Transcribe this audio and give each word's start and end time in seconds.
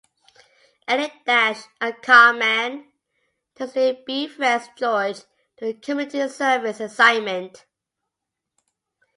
Eddie 0.87 1.13
Dash, 1.27 1.61
a 1.79 1.93
con 2.05 2.39
man, 2.39 2.71
tenuously 3.55 4.03
befriends 4.03 4.67
George 4.75 5.19
due 5.19 5.25
to 5.73 5.77
a 5.77 5.79
community 5.79 6.27
service 6.27 6.79
assignment. 6.79 7.65